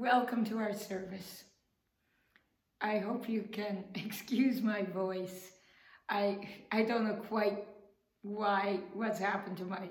[0.00, 1.42] Welcome to our service.
[2.80, 5.50] I hope you can excuse my voice.
[6.08, 6.38] I
[6.70, 7.64] I don't know quite
[8.22, 9.88] why what's happened to my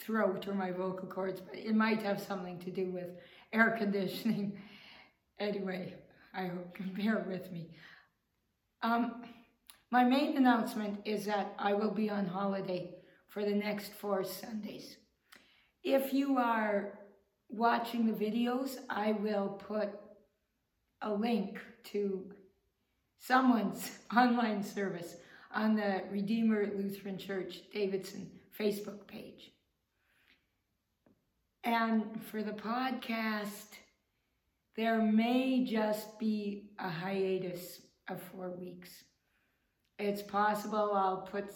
[0.00, 3.10] throat or my vocal cords, but it might have something to do with
[3.52, 4.58] air conditioning.
[5.38, 5.94] Anyway,
[6.32, 7.68] I hope you bear with me.
[8.82, 9.22] Um,
[9.90, 12.94] my main announcement is that I will be on holiday
[13.28, 14.96] for the next four Sundays.
[15.82, 16.92] If you are
[17.52, 19.90] watching the videos, I will put
[21.00, 22.32] a link to
[23.18, 25.16] someone's online service
[25.54, 29.52] on the Redeemer Lutheran Church Davidson Facebook page.
[31.64, 33.76] And for the podcast,
[34.76, 38.90] there may just be a hiatus of four weeks.
[39.98, 41.52] It's possible I'll put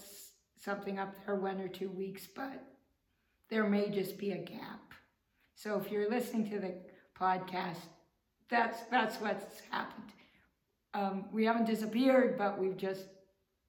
[0.58, 2.62] something up there one or two weeks, but
[3.50, 4.85] there may just be a gap.
[5.56, 6.74] So if you're listening to the
[7.18, 7.78] podcast,
[8.50, 10.12] that's that's what's happened.
[10.92, 13.06] Um, we haven't disappeared, but we've just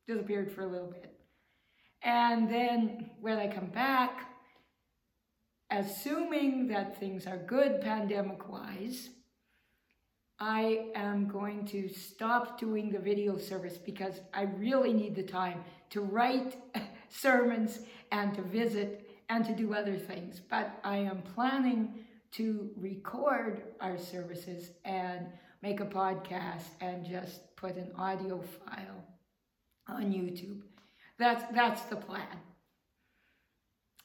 [0.06, 1.18] disappeared for a little bit.
[2.04, 4.30] And then when I come back,
[5.72, 9.10] assuming that things are good pandemic wise,
[10.40, 15.64] I am going to stop doing the video service because I really need the time
[15.92, 16.58] to write
[17.10, 17.80] sermons
[18.12, 20.40] and to visit and to do other things.
[20.40, 25.28] But I am planning to record our services and
[25.62, 29.04] make a podcast and just put an audio file
[29.88, 30.62] on YouTube.
[31.18, 32.38] That's, that's the plan.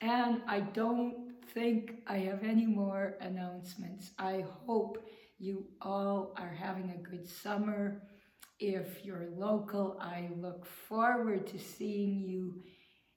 [0.01, 4.11] And I don't think I have any more announcements.
[4.19, 5.05] I hope
[5.39, 8.03] you all are having a good summer.
[8.59, 12.62] If you're local, I look forward to seeing you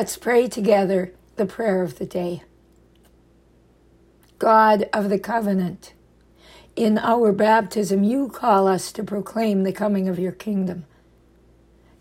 [0.00, 2.42] Let's pray together the prayer of the day.
[4.38, 5.92] God of the covenant,
[6.74, 10.86] in our baptism, you call us to proclaim the coming of your kingdom.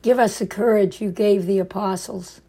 [0.02, 2.40] Give us the courage you gave the apostles,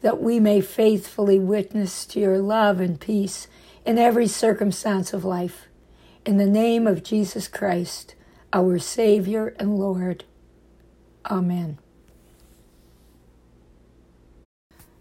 [0.00, 3.46] that we may faithfully witness to your love and peace
[3.84, 5.66] in every circumstance of life.
[6.24, 8.14] In the name of Jesus Christ,
[8.54, 10.24] our Savior and Lord.
[11.30, 11.76] Amen.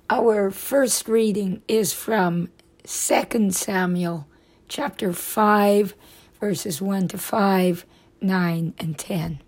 [0.10, 2.48] Our first reading is from
[2.86, 4.26] 2 Samuel
[4.70, 5.96] chapter 5,
[6.40, 7.86] verses 1 to 5,
[8.22, 9.42] 9, and 10.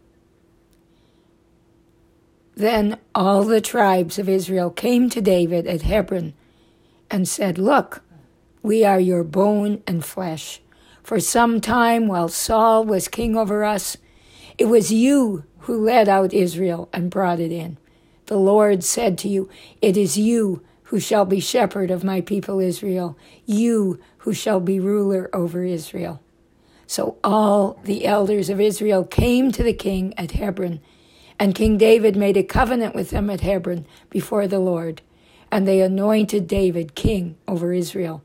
[2.58, 6.34] Then all the tribes of Israel came to David at Hebron
[7.10, 8.04] and said, Look,
[8.62, 10.60] we are your bone and flesh.
[11.02, 13.96] For some time while Saul was king over us,
[14.58, 17.78] it was you who led out Israel and brought it in.
[18.30, 19.50] The Lord said to you,
[19.82, 23.18] It is you who shall be shepherd of my people Israel,
[23.48, 26.22] you who shall be ruler over Israel.
[26.86, 30.80] So all the elders of Israel came to the king at Hebron,
[31.40, 35.02] and King David made a covenant with them at Hebron before the Lord,
[35.52, 38.22] and they anointed David king over Israel.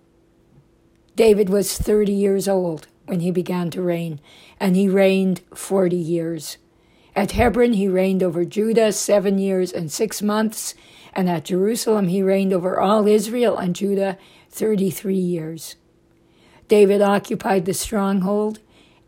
[1.16, 4.20] David was 30 years old when he began to reign,
[4.60, 6.58] and he reigned 40 years.
[7.16, 10.74] At Hebron, he reigned over Judah seven years and six months,
[11.12, 14.18] and at Jerusalem, he reigned over all Israel and Judah
[14.50, 15.76] 33 years.
[16.66, 18.58] David occupied the stronghold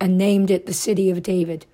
[0.00, 1.66] and named it the City of David.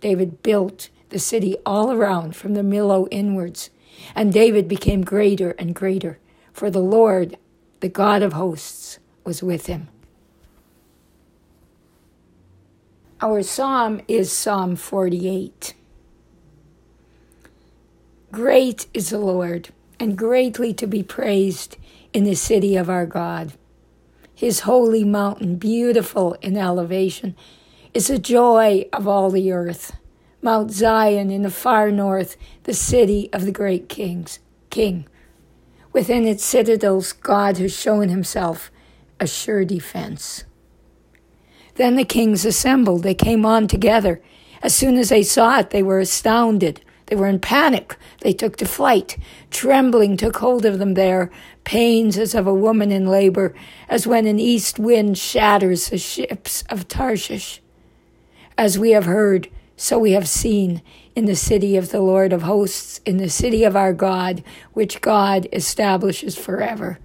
[0.00, 3.70] David built the city all around from the Millo inwards,
[4.14, 6.18] and David became greater and greater,
[6.52, 7.36] for the Lord,
[7.80, 9.88] the God of hosts, was with him.
[13.22, 15.72] Our psalm is Psalm 48.
[18.30, 21.78] Great is the Lord, and greatly to be praised
[22.12, 23.54] in the city of our God.
[24.34, 27.34] His holy mountain, beautiful in elevation,
[27.94, 29.96] is a joy of all the earth.
[30.42, 35.08] Mount Zion in the far north, the city of the great kings, king.
[35.90, 38.70] Within its citadels, God has shown himself
[39.18, 40.44] a sure defense.
[41.76, 43.02] Then the kings assembled.
[43.02, 44.20] They came on together.
[44.62, 46.80] As soon as they saw it, they were astounded.
[47.06, 47.96] They were in panic.
[48.20, 49.16] They took to flight.
[49.50, 51.30] Trembling took hold of them there,
[51.64, 53.54] pains as of a woman in labor,
[53.88, 57.60] as when an east wind shatters the ships of Tarshish.
[58.58, 60.82] As we have heard, so we have seen
[61.14, 65.00] in the city of the Lord of hosts, in the city of our God, which
[65.00, 66.98] God establishes forever.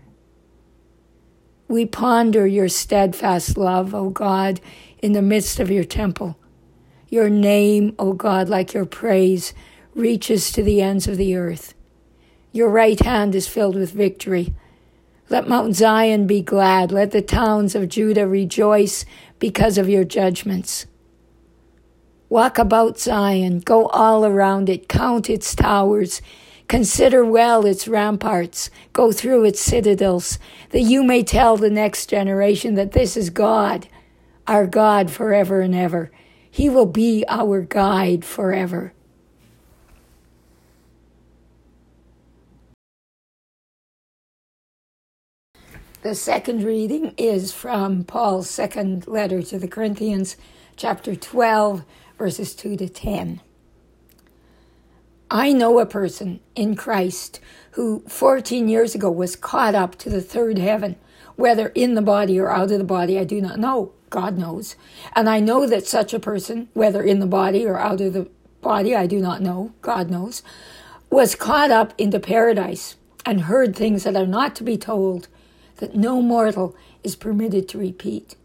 [1.72, 4.60] We ponder your steadfast love, O God,
[5.02, 6.38] in the midst of your temple.
[7.08, 9.54] Your name, O God, like your praise,
[9.96, 11.74] reaches to the ends of the earth.
[12.52, 14.54] Your right hand is filled with victory.
[15.30, 16.92] Let Mount Zion be glad.
[16.92, 19.06] Let the towns of Judah rejoice
[19.40, 20.88] because of your judgments.
[22.28, 26.22] Walk about Zion, go all around it, count its towers,
[26.72, 30.40] consider well its ramparts, go through its citadels,
[30.70, 33.90] that you may tell the next generation that this is God,
[34.48, 36.10] our God forever and ever.
[36.50, 38.94] He will be our guide forever.
[46.04, 50.38] The second reading is from Paul's second letter to the Corinthians,
[50.78, 51.84] chapter 12,
[52.18, 53.42] verses 2 to 10.
[55.34, 57.40] I know a person in Christ
[57.72, 60.98] who 14 years ago was caught up to the third heaven,
[61.38, 63.94] whether in the body or out of the body, I do not know.
[64.10, 64.76] God knows.
[65.16, 68.30] And I know that such a person, whether in the body or out of the
[68.60, 69.72] body, I do not know.
[69.82, 70.44] God knows,
[71.10, 75.30] was caught up into paradise and heard things that are not to be told
[75.78, 78.36] that no mortal is permitted to repeat.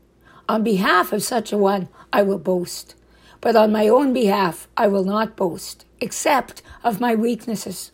[0.48, 2.94] On behalf of such a one, I will boast.
[3.40, 7.92] But on my own behalf, I will not boast, except of my weaknesses.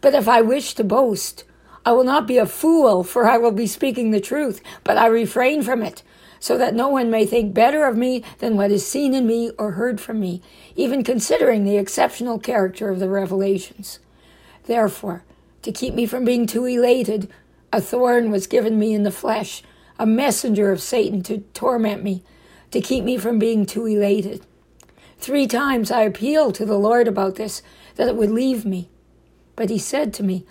[0.00, 1.44] But if I wish to boast,
[1.84, 5.06] I will not be a fool, for I will be speaking the truth, but I
[5.06, 6.02] refrain from it,
[6.38, 9.50] so that no one may think better of me than what is seen in me
[9.58, 10.42] or heard from me,
[10.76, 13.98] even considering the exceptional character of the revelations.
[14.64, 15.24] Therefore,
[15.62, 17.28] to keep me from being too elated,
[17.72, 19.62] a thorn was given me in the flesh,
[19.98, 22.22] a messenger of Satan to torment me,
[22.70, 24.44] to keep me from being too elated.
[25.22, 27.62] Three times I appealed to the Lord about this,
[27.94, 28.90] that it would leave me.
[29.54, 30.44] But he said to me,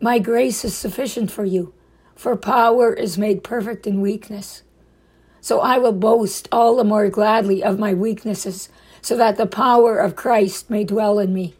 [0.00, 1.74] My grace is sufficient for you,
[2.14, 4.62] for power is made perfect in weakness.
[5.42, 8.70] So I will boast all the more gladly of my weaknesses,
[9.02, 11.52] so that the power of Christ may dwell in me.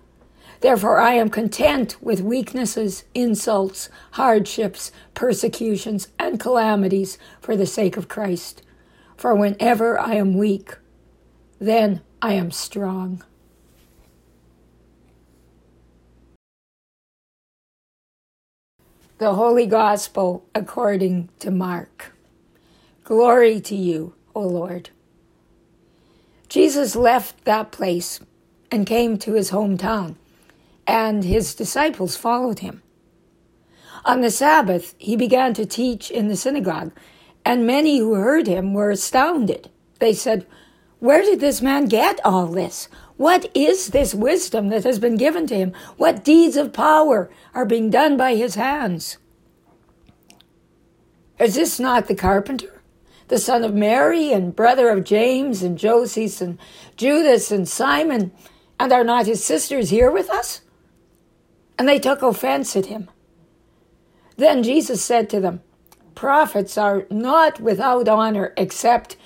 [0.62, 8.08] Therefore, I am content with weaknesses, insults, hardships, persecutions, and calamities for the sake of
[8.08, 8.62] Christ.
[9.18, 10.76] For whenever I am weak,
[11.58, 13.22] then I am strong.
[19.18, 22.12] The Holy Gospel according to Mark.
[23.02, 24.90] Glory to you, O Lord.
[26.48, 28.20] Jesus left that place
[28.70, 30.16] and came to his hometown,
[30.86, 32.82] and his disciples followed him.
[34.04, 36.92] On the Sabbath, he began to teach in the synagogue,
[37.44, 39.70] and many who heard him were astounded.
[39.98, 40.46] They said,
[40.98, 42.88] Where did this man get all this?
[43.16, 45.72] What is this wisdom that has been given to him?
[45.96, 49.18] What deeds of power are being done by his hands?
[51.38, 52.82] Is this not the carpenter,
[53.28, 56.58] the son of Mary, and brother of James, and Joses, and
[56.96, 58.32] Judas, and Simon?
[58.80, 60.62] And are not his sisters here with us?
[61.78, 63.10] And they took offense at him.
[64.36, 65.62] Then Jesus said to them,
[66.14, 69.16] Prophets are not without honor except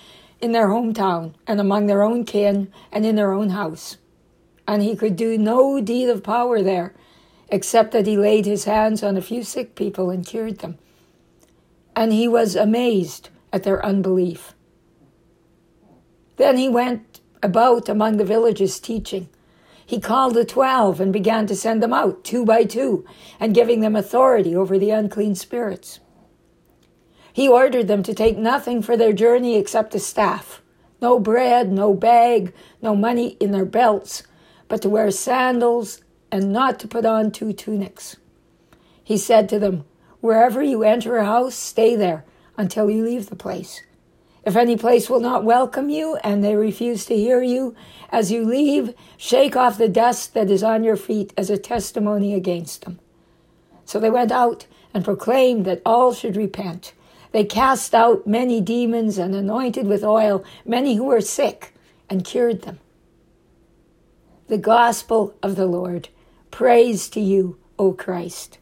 [0.41, 3.99] in their hometown and among their own kin and in their own house.
[4.67, 6.95] And he could do no deed of power there,
[7.49, 10.79] except that he laid his hands on a few sick people and cured them.
[11.97, 14.55] And he was amazed at their unbelief.
[16.37, 19.29] Then he went about among the villages teaching.
[19.85, 23.05] He called the twelve and began to send them out two by two
[23.41, 25.99] and giving them authority over the unclean spirits.
[27.33, 30.61] He ordered them to take nothing for their journey except a staff
[31.03, 34.23] no bread, no bag, no money in their belts,
[34.69, 38.17] but to wear sandals and not to put on two tunics.
[39.03, 39.85] He said to them,
[40.21, 42.25] Wherever you enter a house, stay there
[42.57, 43.83] until you leave the place.
[44.45, 47.75] If any place will not welcome you and they refuse to hear you,
[48.11, 52.35] as you leave, shake off the dust that is on your feet as a testimony
[52.35, 52.99] against them.
[53.85, 56.93] So they went out and proclaimed that all should repent.
[57.33, 61.75] They cast out many demons and anointed with oil many who were sick
[62.09, 62.81] and cured them.
[64.49, 66.09] The gospel of the Lord.
[66.51, 68.59] Praise to you, O Christ.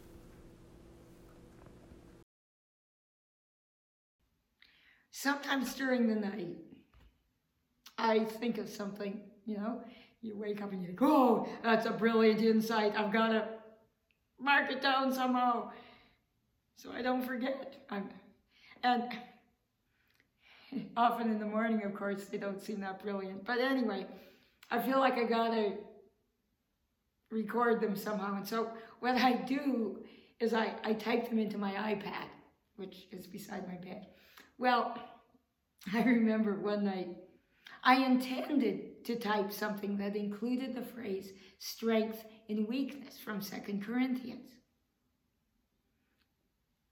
[5.10, 6.58] Sometimes during the night,
[7.96, 9.80] I think of something, you know,
[10.20, 12.94] you wake up and you think, oh, that's a brilliant insight.
[12.96, 13.48] I've got to
[14.38, 15.70] mark it down somehow
[16.78, 17.74] so I don't forget.
[17.90, 18.08] I'm,
[18.82, 19.04] and
[20.96, 23.44] often in the morning, of course, they don't seem that brilliant.
[23.44, 24.06] But anyway,
[24.70, 25.72] I feel like I got to
[27.30, 28.36] record them somehow.
[28.36, 28.70] And so
[29.00, 29.98] what I do
[30.40, 32.28] is I, I type them into my iPad,
[32.76, 34.06] which is beside my bed.
[34.58, 34.96] Well,
[35.92, 37.08] I remember one night
[37.82, 44.50] I intended to type something that included the phrase strength in weakness from Second Corinthians.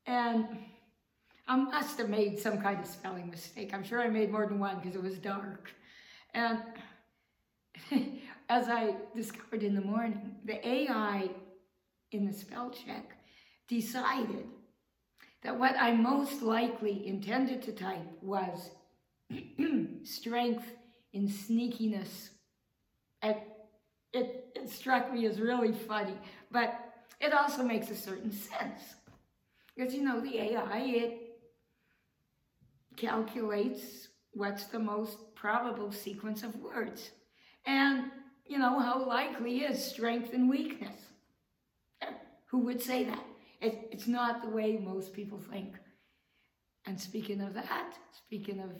[0.07, 0.47] And
[1.49, 3.73] I must have made some kind of spelling mistake.
[3.73, 5.71] I'm sure I made more than one because it was dark.
[6.35, 6.61] And
[8.49, 11.31] as I discovered in the morning, the AI
[12.13, 13.17] in the spell check
[13.69, 14.47] decided
[15.43, 18.71] that what I most likely intended to type was
[20.03, 20.65] strength
[21.13, 22.31] in sneakiness.
[23.23, 23.43] It,
[24.13, 26.19] it, it struck me as really funny,
[26.51, 26.81] but
[27.21, 28.81] it also makes a certain sense.
[29.77, 31.26] Because, you know, the AI, it
[32.97, 37.11] calculates what's the most probable sequence of words.
[37.65, 38.11] And,
[38.47, 40.97] you know, how likely is strength and weakness?
[42.51, 43.25] Who would say that?
[43.61, 45.75] It, it's not the way most people think.
[46.87, 48.71] And speaking of that, speaking of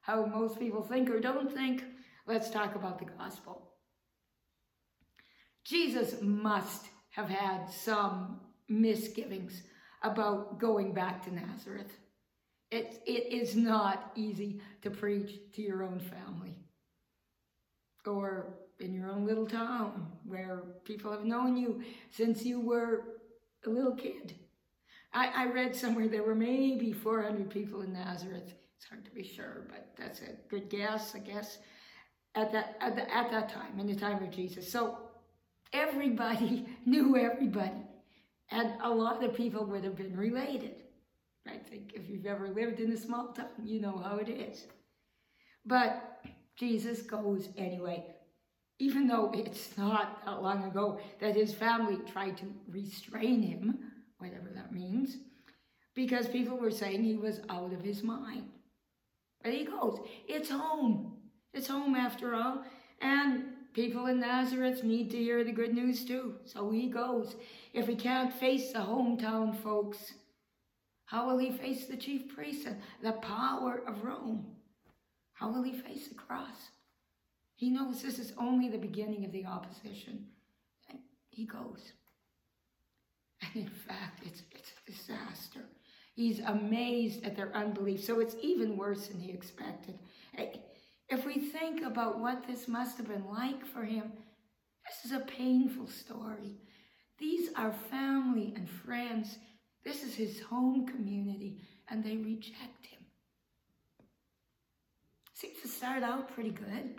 [0.00, 1.84] how most people think or don't think,
[2.26, 3.72] let's talk about the gospel.
[5.64, 9.62] Jesus must have had some misgivings
[10.02, 11.98] about going back to Nazareth.
[12.70, 16.56] It, it is not easy to preach to your own family
[18.06, 23.04] or in your own little town where people have known you since you were
[23.66, 24.34] a little kid.
[25.12, 28.54] I, I read somewhere there were maybe 400 people in Nazareth.
[28.76, 31.58] It's hard to be sure, but that's a good guess, I guess,
[32.34, 34.70] at that, at, the, at that time, in the time of Jesus.
[34.70, 34.98] So
[35.72, 37.84] everybody knew everybody.
[38.50, 40.82] And a lot of people would have been related.
[41.48, 44.66] I think if you've ever lived in a small town, you know how it is.
[45.64, 46.20] But
[46.56, 48.04] Jesus goes anyway,
[48.78, 53.78] even though it's not that long ago that his family tried to restrain him,
[54.18, 55.16] whatever that means,
[55.94, 58.44] because people were saying he was out of his mind.
[59.42, 61.16] But he goes, it's home.
[61.54, 62.64] It's home after all.
[63.00, 66.34] And people in Nazareth need to hear the good news too.
[66.44, 67.36] So he goes.
[67.72, 70.14] If he can't face the hometown folks,
[71.10, 74.46] how will he face the chief priests and the power of Rome?
[75.32, 76.70] How will he face the cross?
[77.56, 80.26] He knows this is only the beginning of the opposition.
[80.90, 81.00] And
[81.30, 81.92] he goes.
[83.42, 85.60] And in fact, it's, it's a disaster.
[86.14, 88.04] He's amazed at their unbelief.
[88.04, 89.98] So it's even worse than he expected.
[91.08, 94.12] If we think about what this must have been like for him,
[94.86, 96.56] This is a painful story.
[97.18, 99.38] These are family and friends.
[99.88, 103.00] This is his home community, and they reject him.
[105.32, 106.96] Seems to start out pretty good.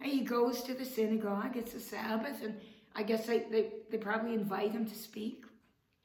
[0.00, 2.54] And he goes to the synagogue, it's a Sabbath, and
[2.94, 5.46] I guess they, they, they probably invite him to speak.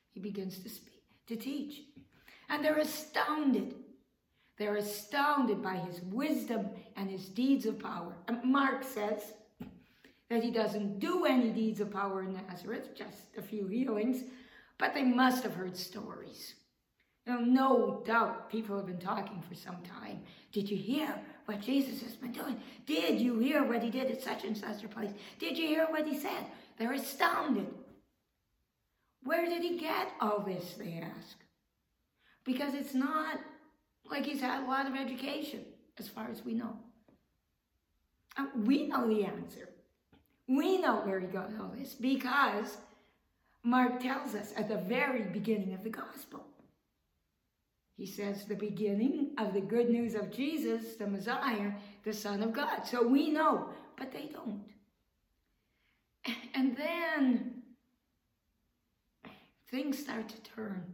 [0.10, 1.82] He begins to speak, to teach.
[2.50, 3.76] And they're astounded.
[4.58, 8.16] They're astounded by his wisdom and his deeds of power.
[8.28, 9.34] And Mark says
[10.32, 14.24] that he doesn't do any deeds of power in Nazareth, just a few healings,
[14.78, 16.56] but they must have heard stories.
[17.26, 20.22] No doubt people have been talking for some time.
[20.52, 22.60] Did you hear what Jesus has been doing?
[22.86, 25.12] Did you hear what he did at such and such a place?
[25.40, 26.46] Did you hear what he said?
[26.78, 27.68] They're astounded.
[29.24, 31.38] Where did he get all this, they ask?
[32.44, 33.40] Because it's not
[34.12, 35.62] like he's had a lot of education,
[35.98, 36.76] as far as we know.
[38.36, 39.70] And we know the answer.
[40.48, 42.78] We know where he got all this because
[43.64, 46.46] Mark tells us at the very beginning of the gospel.
[47.96, 51.72] He says the beginning of the good news of Jesus, the Messiah,
[52.04, 52.86] the Son of God.
[52.86, 54.64] So we know, but they don't.
[56.56, 57.64] And then
[59.70, 60.86] things start to turn.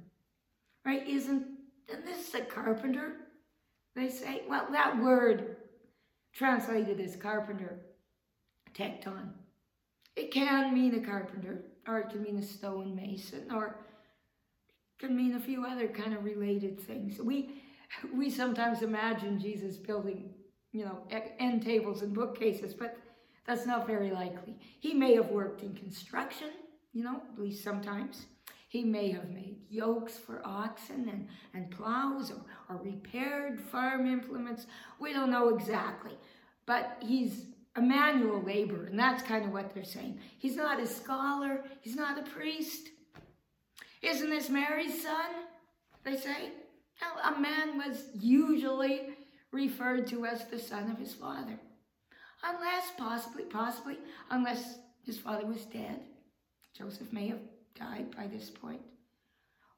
[0.85, 1.07] Right?
[1.07, 1.45] Isn't,
[1.88, 3.17] isn't this a carpenter?
[3.95, 5.57] They say, well, that word
[6.33, 7.79] translated as carpenter,
[8.73, 9.31] tekton.
[10.29, 13.77] It can mean a carpenter, or it can mean a stone mason, or
[15.00, 17.19] can mean a few other kind of related things.
[17.19, 17.63] We
[18.13, 20.36] we sometimes imagine Jesus building,
[20.71, 21.07] you know,
[21.39, 22.95] end tables and bookcases, but
[23.48, 24.55] that's not very likely.
[24.79, 26.51] He may have worked in construction,
[26.93, 28.27] you know, at least sometimes.
[28.67, 34.67] He may have made yokes for oxen and, and plows or, or repaired farm implements.
[35.00, 36.15] We don't know exactly.
[36.67, 37.45] But he's
[37.75, 40.19] a manual laborer, and that's kind of what they're saying.
[40.38, 42.89] He's not a scholar, he's not a priest.
[44.01, 45.29] Isn't this Mary's son?
[46.03, 46.51] They say.
[47.01, 49.10] Now, a man was usually
[49.51, 51.60] referred to as the son of his father.
[52.43, 53.97] Unless, possibly, possibly,
[54.29, 55.99] unless his father was dead.
[56.77, 57.39] Joseph may have
[57.77, 58.82] died by this point.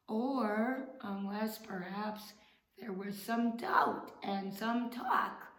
[0.08, 2.34] Or unless perhaps
[2.80, 5.51] there was some doubt and some talk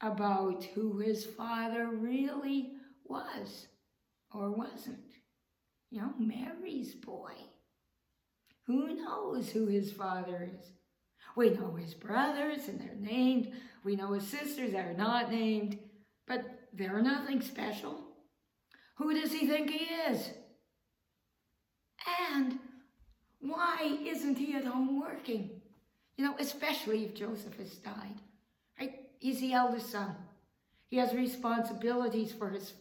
[0.00, 2.72] about who his father really
[3.04, 3.66] was
[4.32, 4.98] or wasn't.
[5.90, 7.32] You know, Mary's boy.
[8.66, 10.70] Who knows who his father is?
[11.36, 13.52] We know his brothers and they're named.
[13.84, 15.78] We know his sisters that are not named,
[16.26, 18.00] but they're nothing special.
[18.96, 20.30] Who does he think he is?
[22.32, 22.58] And
[23.40, 25.50] why isn't he at home working?
[26.16, 28.20] You know, especially if Joseph has died.
[29.20, 30.16] He's the eldest son.
[30.88, 32.72] He has responsibilities for his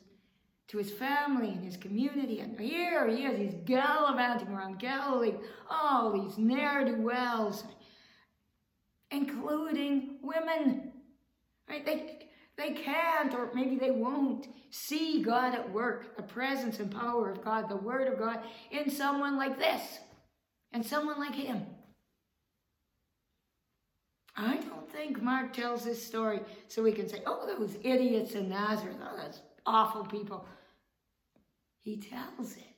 [0.70, 2.40] to his family and his community.
[2.40, 5.34] And here he is, he's gallivanting around Galilee,
[5.68, 7.64] all these ne'er-do-wells,
[9.10, 10.92] including women.
[11.68, 11.84] Right?
[11.84, 17.32] They, they can't, or maybe they won't, see God at work, the presence and power
[17.32, 19.82] of God, the Word of God, in someone like this,
[20.72, 21.66] and someone like him.
[24.38, 28.98] Don't think Mark tells this story so we can say, oh, those idiots in Nazareth,
[29.02, 30.46] oh, those awful people.
[31.82, 32.76] He tells it,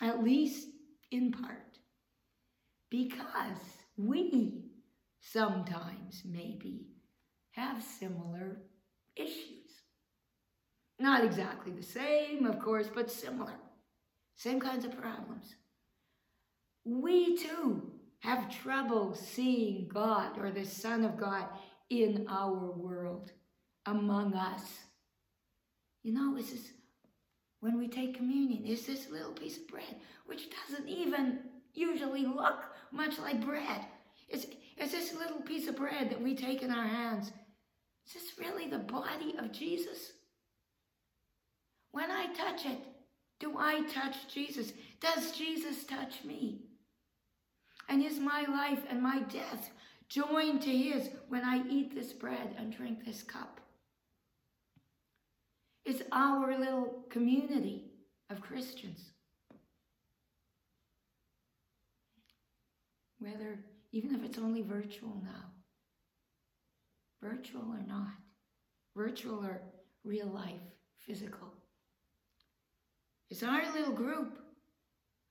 [0.00, 0.68] at least
[1.10, 1.78] in part,
[2.90, 3.58] because
[3.96, 4.64] we
[5.20, 6.86] sometimes maybe
[7.52, 8.58] have similar
[9.16, 9.54] issues.
[10.98, 13.54] Not exactly the same, of course, but similar.
[14.36, 15.54] Same kinds of problems.
[16.84, 17.93] We too
[18.24, 21.44] have trouble seeing God or the Son of God
[21.90, 23.30] in our world,
[23.84, 24.62] among us.
[26.02, 26.70] You know, this is
[27.60, 31.40] when we take communion is this little piece of bread, which doesn't even
[31.74, 33.84] usually look much like bread.
[34.30, 34.46] It's,
[34.78, 37.30] it's this little piece of bread that we take in our hands.
[38.06, 40.12] Is this really the body of Jesus?
[41.90, 42.78] When I touch it,
[43.38, 44.72] do I touch Jesus?
[45.00, 46.62] Does Jesus touch me?
[47.88, 49.70] And is my life and my death
[50.08, 53.60] joined to his when I eat this bread and drink this cup?
[55.84, 57.84] It's our little community
[58.30, 59.10] of Christians.
[63.18, 63.58] Whether,
[63.92, 65.50] even if it's only virtual now,
[67.22, 68.14] virtual or not,
[68.96, 69.60] virtual or
[70.04, 70.60] real life,
[71.06, 71.48] physical.
[73.30, 74.38] It's our little group.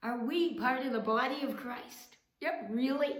[0.02, 2.16] Are we part of the body of Christ?
[2.44, 3.16] Yep, really?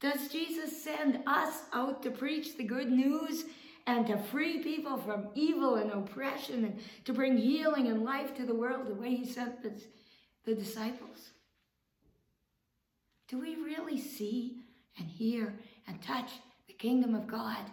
[0.00, 3.44] Does Jesus send us out to preach the good news
[3.88, 8.46] and to free people from evil and oppression and to bring healing and life to
[8.46, 9.72] the world the way he sent the,
[10.44, 11.30] the disciples?
[13.26, 14.58] Do we really see
[14.96, 15.52] and hear
[15.88, 16.30] and touch
[16.68, 17.64] the kingdom of God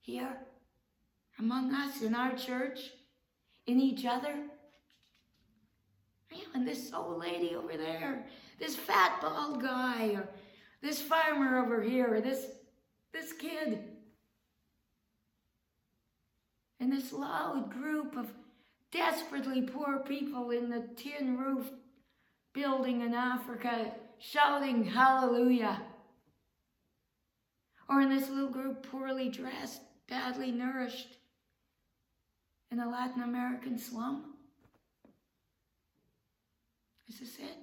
[0.00, 0.38] here
[1.38, 2.80] among us in our church,
[3.68, 4.34] in each other?
[6.54, 8.26] And this old lady over there,
[8.58, 10.28] this fat bald guy, or
[10.82, 12.46] this farmer over here, or this,
[13.12, 13.80] this kid.
[16.80, 18.32] And this loud group of
[18.90, 21.70] desperately poor people in the tin roof
[22.52, 25.82] building in Africa shouting hallelujah.
[27.88, 31.16] Or in this little group, poorly dressed, badly nourished,
[32.70, 34.33] in a Latin American slum.
[37.08, 37.58] Is this it?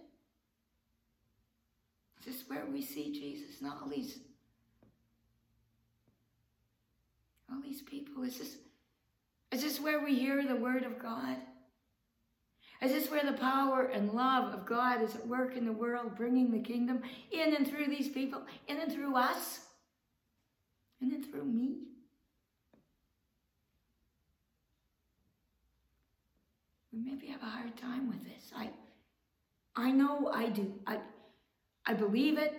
[2.19, 4.19] Is this where we see Jesus Not all these
[7.51, 8.23] all these people?
[8.23, 8.58] Is this
[9.51, 11.36] is this where we hear the word of God?
[12.82, 16.15] Is this where the power and love of God is at work in the world,
[16.15, 17.01] bringing the kingdom
[17.32, 19.60] in and through these people, in and through us,
[20.99, 21.75] in and through me?
[26.91, 28.51] We maybe have a hard time with this.
[28.56, 28.69] I,
[29.75, 30.73] I know I do.
[30.86, 30.99] I,
[31.86, 32.53] I believe it,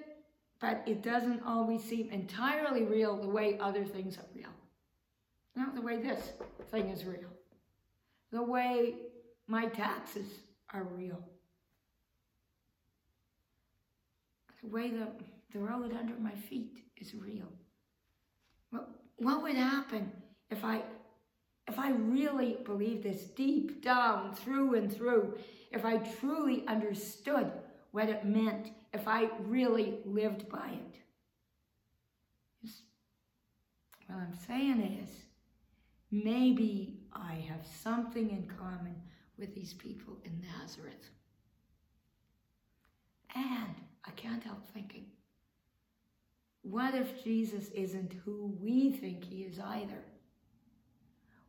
[0.61, 4.48] but it doesn't always seem entirely real the way other things are real.
[5.55, 6.33] Not the way this
[6.70, 7.31] thing is real.
[8.31, 8.94] The way
[9.46, 10.27] my taxes
[10.72, 11.22] are real.
[14.62, 15.09] The way the,
[15.53, 17.48] the road under my feet is real.
[18.70, 20.11] What, what would happen
[20.51, 20.83] if I
[21.68, 25.38] if I really believed this deep down through and through,
[25.70, 27.51] if I truly understood
[27.92, 30.96] what it meant, if I really lived by it.
[34.07, 35.11] What I'm saying is,
[36.11, 38.96] maybe I have something in common
[39.38, 41.11] with these people in Nazareth.
[43.35, 45.07] And I can't help thinking,
[46.62, 50.05] what if Jesus isn't who we think he is either?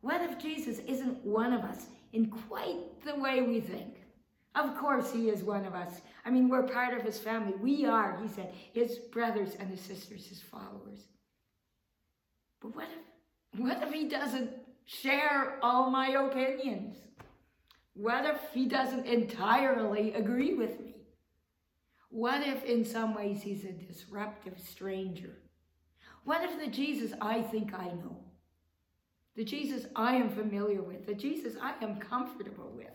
[0.04, 4.02] What if Jesus isn't one of us in quite the way we think?
[4.54, 6.02] Of course, he is one of us.
[6.26, 7.54] I mean, we're part of his family.
[7.58, 11.06] We are, he said, his brothers and his sisters, his followers.
[12.60, 14.50] But what if, what if he doesn't
[14.84, 16.96] share all my opinions?
[17.94, 20.96] What if he doesn't entirely agree with me?
[22.10, 25.38] What if in some ways he's a disruptive stranger?
[26.24, 28.23] What if the Jesus I think I know,
[29.36, 32.86] the Jesus I am familiar with, the Jesus I am comfortable with,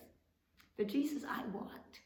[0.78, 1.99] the Jesus I want,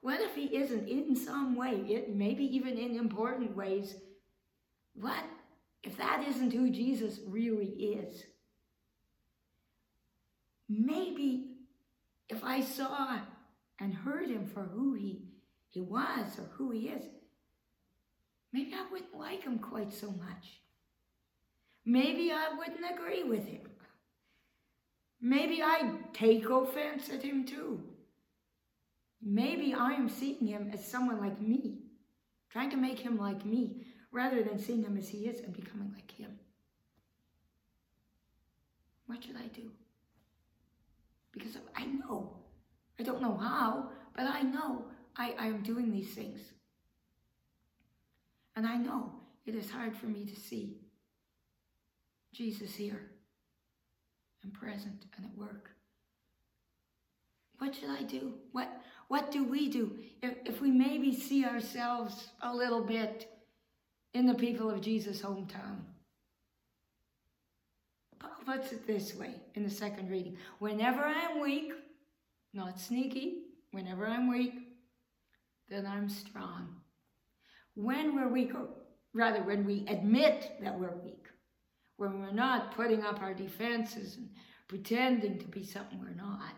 [0.00, 3.96] what if he isn't in some way, it, maybe even in important ways,
[4.94, 5.24] what
[5.82, 8.22] if that isn't who Jesus really is?
[10.68, 11.56] Maybe
[12.28, 13.18] if I saw
[13.80, 15.24] and heard him for who he,
[15.68, 17.04] he was or who he is,
[18.52, 20.60] maybe I wouldn't like him quite so much.
[21.84, 23.69] Maybe I wouldn't agree with him.
[25.20, 27.82] Maybe I'd take offense at him too.
[29.22, 31.80] Maybe I am seeing him as someone like me,
[32.48, 35.92] trying to make him like me, rather than seeing him as he is and becoming
[35.94, 36.38] like him.
[39.06, 39.70] What should I do?
[41.32, 42.36] Because I know,
[42.98, 46.40] I don't know how, but I know I, I am doing these things.
[48.56, 49.12] And I know
[49.44, 50.78] it is hard for me to see
[52.32, 53.10] Jesus here
[54.42, 55.70] and present and at work.
[57.58, 58.34] What should I do?
[58.52, 58.68] What,
[59.08, 63.30] what do we do if, if we maybe see ourselves a little bit
[64.14, 65.80] in the people of Jesus' hometown?
[68.18, 71.72] Paul puts it this way in the second reading Whenever I'm weak,
[72.54, 74.54] not sneaky, whenever I'm weak,
[75.68, 76.76] then I'm strong.
[77.74, 78.68] When we're weak, or
[79.14, 81.19] rather, when we admit that we're weak,
[82.00, 84.30] when we're not putting up our defenses and
[84.68, 86.54] pretending to be something we're not,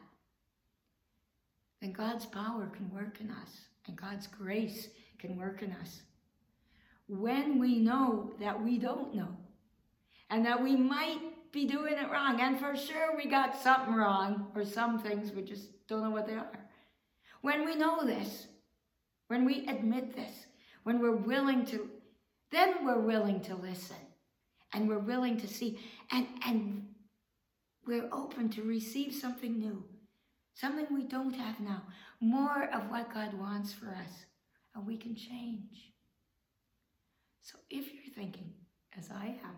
[1.80, 4.86] then God's power can work in us and God's grace
[5.18, 6.02] can work in us.
[7.08, 9.36] When we know that we don't know
[10.30, 11.18] and that we might
[11.50, 15.42] be doing it wrong, and for sure we got something wrong or some things we
[15.42, 16.66] just don't know what they are.
[17.40, 18.46] When we know this,
[19.26, 20.46] when we admit this,
[20.84, 21.90] when we're willing to,
[22.52, 23.96] then we're willing to listen
[24.72, 25.78] and we're willing to see
[26.10, 26.86] and, and
[27.86, 29.84] we're open to receive something new
[30.54, 31.82] something we don't have now,
[32.20, 34.26] more of what God wants for us,
[34.74, 35.94] and we can change.
[37.40, 38.52] So if you're thinking,
[38.98, 39.56] as I am,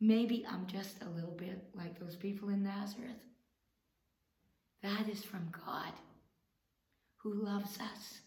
[0.00, 3.22] Maybe I'm just a little bit like those people in Nazareth.
[4.82, 5.92] That is from God,
[7.16, 8.20] who loves us,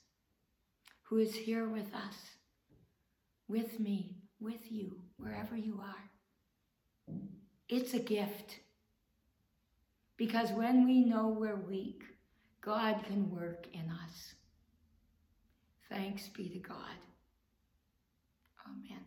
[1.03, 2.15] who is here with us,
[3.47, 7.15] with me, with you, wherever you are.
[7.67, 8.60] It's a gift.
[10.17, 12.04] Because when we know we're weak,
[12.62, 14.34] God can work in us.
[15.89, 16.97] Thanks be to God.
[18.67, 18.99] Amen.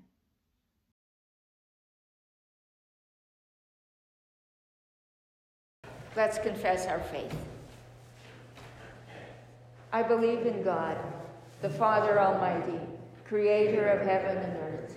[6.17, 7.37] Let's confess our faith.
[9.93, 10.97] I believe in God,
[11.61, 12.81] the Father Almighty,
[13.27, 14.97] creator of heaven and earth.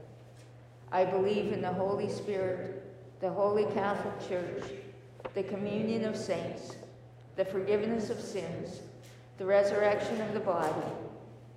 [0.91, 2.83] I believe in the Holy Spirit,
[3.21, 4.63] the Holy Catholic Church,
[5.33, 6.75] the communion of saints,
[7.37, 8.81] the forgiveness of sins,
[9.37, 10.85] the resurrection of the body,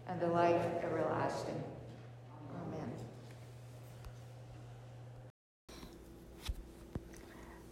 [0.08, 1.62] and the life everlasting.
[2.62, 2.92] Amen.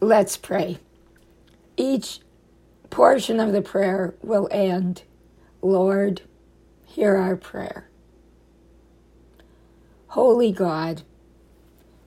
[0.01, 0.79] Let's pray.
[1.77, 2.21] Each
[2.91, 5.03] portion of the prayer will end
[5.63, 6.23] Lord,
[6.85, 7.89] hear our prayer.
[10.09, 11.03] Holy God,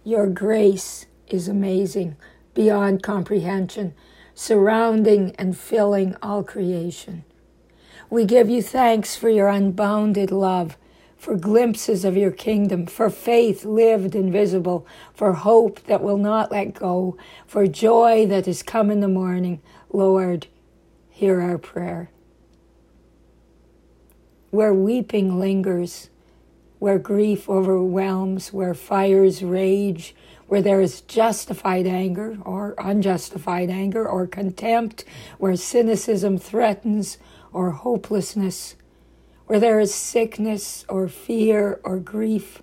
[0.06, 2.15] your grace is amazing,
[2.54, 3.94] beyond comprehension,
[4.36, 7.26] surrounding and filling all creation.
[8.12, 10.78] We give you thanks for your unbounded love,
[11.18, 16.52] for glimpses of your kingdom, for faith lived and visible, for hope that will not
[16.52, 19.60] let go, for joy that has come in the morning.
[19.91, 20.46] Lord,
[21.10, 22.12] hear our prayer.
[24.52, 26.12] Where weeping lingers,
[26.86, 30.13] where grief overwhelms, where fires rage,
[30.45, 35.04] where there is justified anger or unjustified anger or contempt,
[35.39, 37.17] where cynicism threatens
[37.52, 38.76] or hopelessness,
[39.48, 42.62] where there is sickness or fear or grief.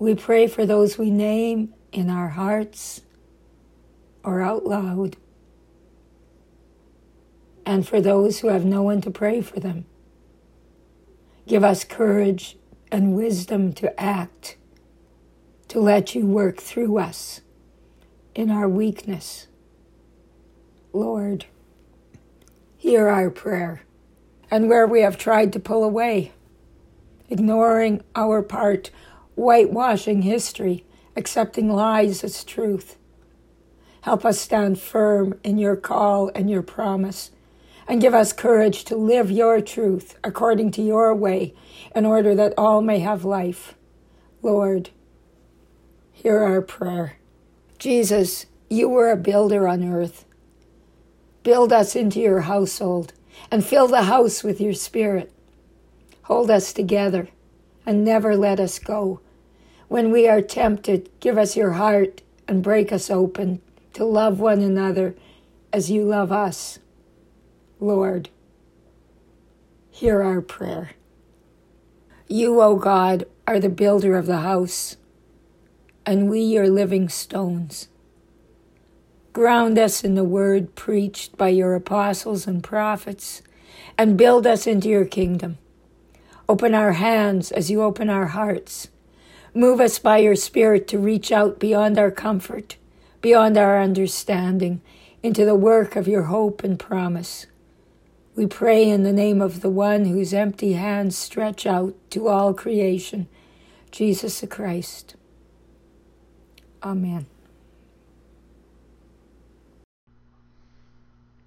[0.00, 3.02] We pray for those we name in our hearts
[4.24, 5.16] or out loud
[7.64, 9.86] and for those who have no one to pray for them.
[11.48, 12.58] Give us courage
[12.92, 14.58] and wisdom to act,
[15.68, 17.40] to let you work through us
[18.34, 19.46] in our weakness.
[20.92, 21.46] Lord,
[22.76, 23.80] hear our prayer.
[24.50, 26.32] And where we have tried to pull away,
[27.30, 28.90] ignoring our part,
[29.34, 30.84] whitewashing history,
[31.16, 32.98] accepting lies as truth.
[34.02, 37.30] Help us stand firm in your call and your promise
[37.88, 41.54] and give us courage to live your truth according to your way
[41.96, 43.74] in order that all may have life.
[44.42, 44.90] Lord,
[46.12, 47.16] hear our prayer.
[47.78, 50.26] Jesus, you were a builder on earth.
[51.42, 53.14] Build us into your household
[53.50, 55.32] and fill the house with your spirit.
[56.24, 57.28] Hold us together
[57.86, 59.20] and never let us go.
[59.88, 63.62] When we are tempted, give us your heart and break us open
[63.94, 65.14] to love one another
[65.72, 66.78] as you love us.
[67.80, 68.28] Lord,
[69.88, 70.90] hear our prayer.
[72.26, 74.96] You, O God, are the builder of the house,
[76.04, 77.88] and we your living stones.
[79.32, 83.42] Ground us in the word preached by your apostles and prophets,
[83.96, 85.58] and build us into your kingdom.
[86.48, 88.88] Open our hands as you open our hearts.
[89.54, 92.76] Move us by your Spirit to reach out beyond our comfort,
[93.22, 94.80] beyond our understanding,
[95.22, 97.46] into the work of your hope and promise.
[98.38, 102.54] We pray in the name of the one whose empty hands stretch out to all
[102.54, 103.26] creation,
[103.90, 105.16] Jesus the Christ.
[106.80, 107.26] Amen.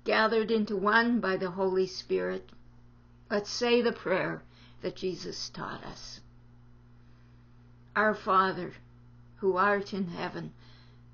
[0.04, 2.50] Gathered into one by the Holy Spirit,
[3.30, 4.42] let's say the prayer
[4.82, 6.20] that Jesus taught us.
[7.96, 8.74] Our Father,
[9.38, 10.52] who art in heaven,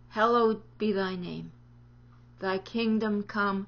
[0.10, 1.52] hallowed be thy name.
[2.40, 3.68] Thy kingdom come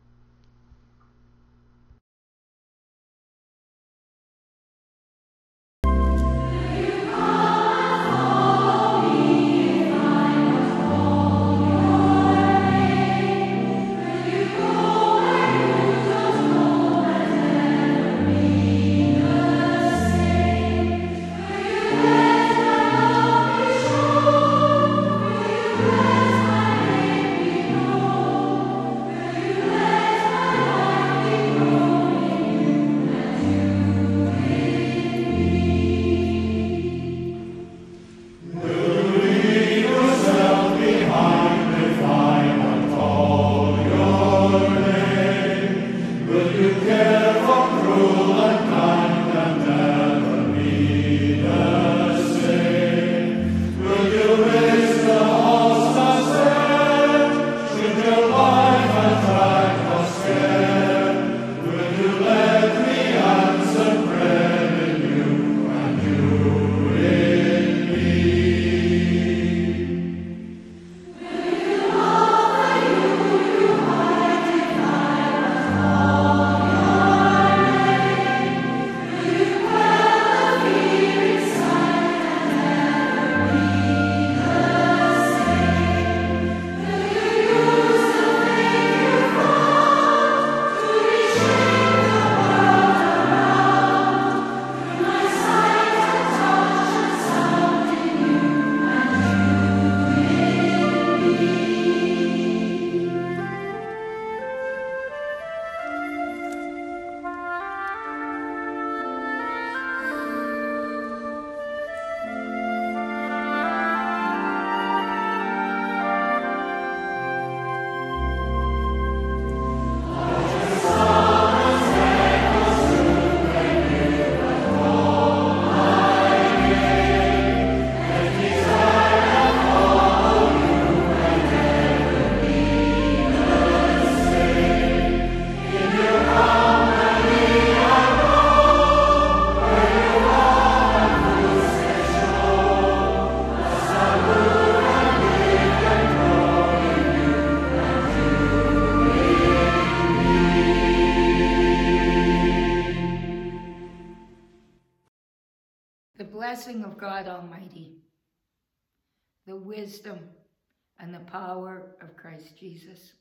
[161.51, 163.11] Power of Christ Jesus,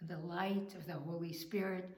[0.00, 1.88] and the light of the Holy Spirit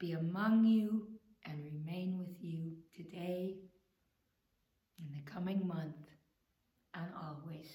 [0.00, 1.06] be among you
[1.44, 3.56] and remain with you today,
[4.98, 5.96] in the coming month,
[6.94, 7.66] and always.